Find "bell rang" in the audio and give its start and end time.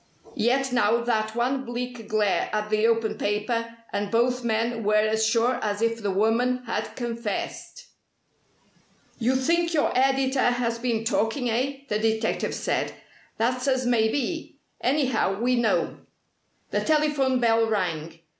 17.39-18.21